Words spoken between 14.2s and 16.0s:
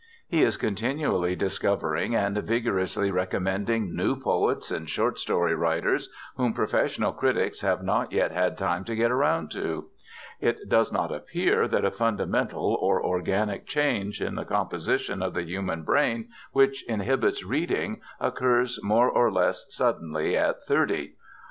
in the composition of the human